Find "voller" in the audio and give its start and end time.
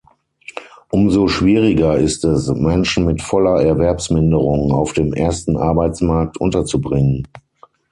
3.21-3.61